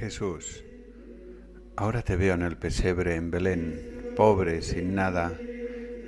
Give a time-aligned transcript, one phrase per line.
[0.00, 0.64] Jesús,
[1.76, 5.38] ahora te veo en el pesebre en Belén, pobre, sin nada,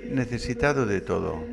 [0.09, 1.45] necesitado de todo.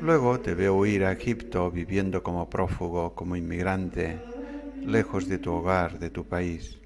[0.00, 4.18] Luego te veo huir a Egipto viviendo como prófugo, como inmigrante,
[4.84, 6.80] lejos de tu hogar, de tu país.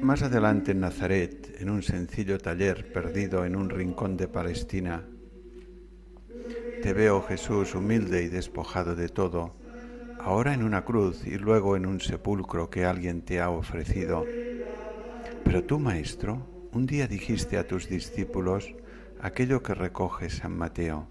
[0.00, 5.06] Más adelante en Nazaret, en un sencillo taller perdido en un rincón de Palestina,
[6.82, 9.65] te veo Jesús humilde y despojado de todo,
[10.26, 14.24] ahora en una cruz y luego en un sepulcro que alguien te ha ofrecido.
[15.44, 18.74] Pero tú, Maestro, un día dijiste a tus discípulos
[19.20, 21.06] aquello que recoge San Mateo.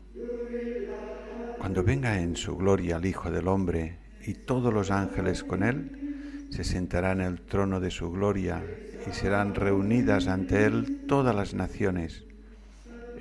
[1.58, 6.48] Cuando venga en su gloria el Hijo del Hombre y todos los ángeles con él,
[6.50, 8.62] se sentarán en el trono de su gloria
[9.08, 12.26] y serán reunidas ante él todas las naciones.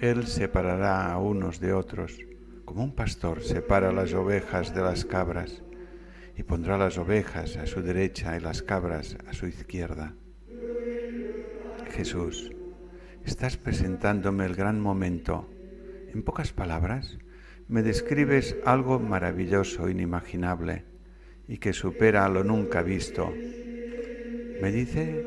[0.00, 2.18] Él separará a unos de otros,
[2.64, 5.62] como un pastor separa las ovejas de las cabras,
[6.36, 10.14] y pondrá las ovejas a su derecha y las cabras a su izquierda.
[11.90, 12.50] Jesús,
[13.24, 15.48] estás presentándome el gran momento.
[16.12, 17.18] En pocas palabras,
[17.68, 20.84] me describes algo maravilloso, inimaginable,
[21.46, 23.32] y que supera a lo nunca visto.
[24.60, 25.24] Me dice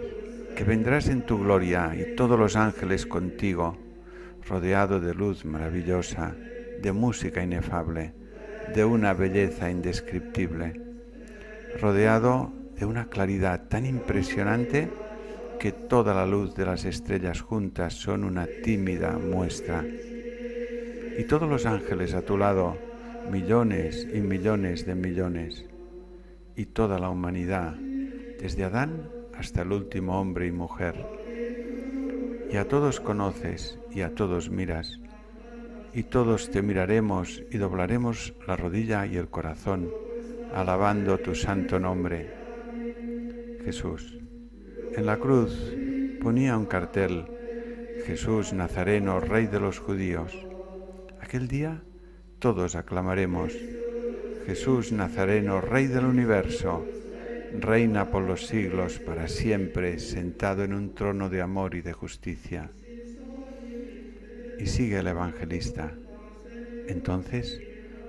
[0.56, 3.78] que vendrás en tu gloria y todos los ángeles contigo,
[4.48, 6.36] rodeado de luz maravillosa,
[6.82, 8.14] de música inefable,
[8.73, 10.87] de una belleza indescriptible,
[11.80, 14.89] rodeado de una claridad tan impresionante
[15.59, 19.83] que toda la luz de las estrellas juntas son una tímida muestra.
[21.17, 22.78] Y todos los ángeles a tu lado,
[23.31, 25.66] millones y millones de millones.
[26.55, 27.73] Y toda la humanidad,
[28.39, 31.05] desde Adán hasta el último hombre y mujer.
[32.52, 35.00] Y a todos conoces y a todos miras.
[35.94, 39.89] Y todos te miraremos y doblaremos la rodilla y el corazón,
[40.53, 42.30] alabando tu santo nombre.
[43.64, 44.17] Jesús.
[44.95, 45.76] En la cruz
[46.22, 47.26] ponía un cartel,
[48.06, 50.33] Jesús Nazareno, Rey de los judíos.
[51.22, 51.82] Aquel día
[52.39, 53.54] todos aclamaremos,
[54.45, 56.86] Jesús Nazareno, Rey del universo,
[57.60, 62.70] reina por los siglos para siempre, sentado en un trono de amor y de justicia.
[64.60, 65.93] Y sigue el evangelista.
[66.88, 67.60] Entonces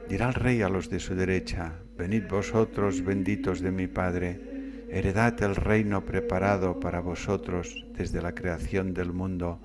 [0.09, 4.41] dirá el rey a los de su derecha, venid vosotros benditos de mi Padre
[4.89, 9.59] heredad el reino preparado para vosotros desde la creación del mundo.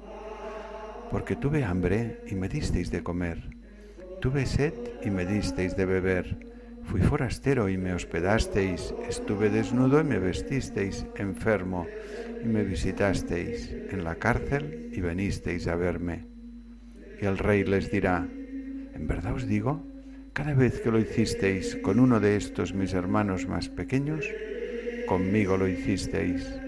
[1.12, 3.56] Porque tuve hambre y me disteis de comer,
[4.20, 4.74] tuve sed
[5.04, 6.50] y me disteis de beber,
[6.82, 11.86] fui forastero y me hospedasteis, estuve desnudo y me vestisteis, enfermo
[12.44, 16.26] y me visitasteis, en la cárcel y venisteis a verme.
[17.22, 19.93] Y el rey les dirá, en verdad os digo,
[20.34, 24.26] cada vez que lo hicisteis con uno de estos mis hermanos más pequeños,
[25.08, 26.60] conmigo lo hicisteis.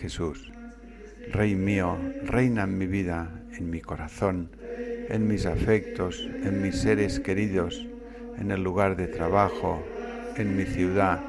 [0.00, 0.50] Jesús,
[1.30, 4.50] Rey mío, reina en mi vida, en mi corazón,
[5.08, 7.86] en mis afectos, en mis seres queridos,
[8.36, 9.80] en el lugar de trabajo,
[10.36, 11.22] en mi ciudad,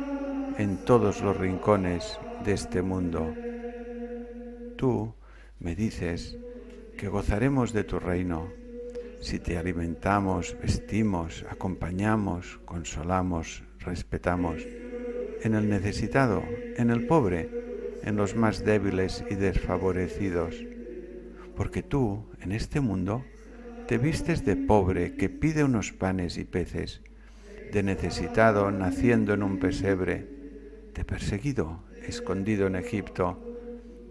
[0.57, 3.31] en todos los rincones de este mundo.
[4.75, 5.13] Tú
[5.59, 6.35] me dices
[6.97, 8.60] que gozaremos de tu reino
[9.21, 14.65] si te alimentamos, vestimos, acompañamos, consolamos, respetamos
[15.43, 16.43] en el necesitado,
[16.75, 17.49] en el pobre,
[18.03, 20.55] en los más débiles y desfavorecidos.
[21.55, 23.23] Porque tú, en este mundo,
[23.87, 27.01] te vistes de pobre que pide unos panes y peces,
[27.71, 30.27] de necesitado naciendo en un pesebre,
[30.95, 33.39] de perseguido, escondido en Egipto,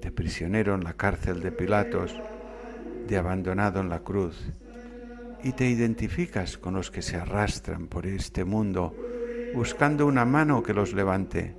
[0.00, 2.18] de prisionero en la cárcel de Pilatos,
[3.08, 4.52] de abandonado en la cruz,
[5.42, 8.94] y te identificas con los que se arrastran por este mundo
[9.54, 11.54] buscando una mano que los levante.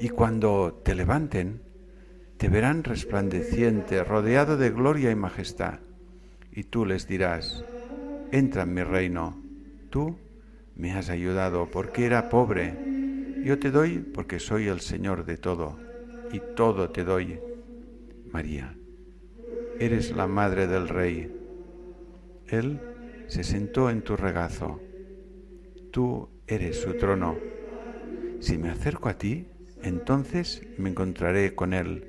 [0.00, 1.62] Y cuando te levanten,
[2.36, 5.80] te verán resplandeciente, rodeado de gloria y majestad.
[6.52, 7.64] Y tú les dirás,
[8.32, 9.40] entra en mi reino.
[9.90, 10.16] Tú
[10.76, 12.74] me has ayudado porque era pobre.
[13.44, 15.78] Yo te doy porque soy el Señor de todo.
[16.32, 17.38] Y todo te doy.
[18.32, 18.76] María,
[19.78, 21.43] eres la madre del Rey.
[22.58, 22.80] Él
[23.28, 24.80] se sentó en tu regazo
[25.94, 27.38] tú eres su trono.
[28.40, 29.46] Si me acerco a ti,
[29.80, 32.04] entonces me encontraré con Él.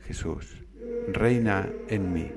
[0.00, 0.64] Jesús,
[1.06, 2.32] reina en mí.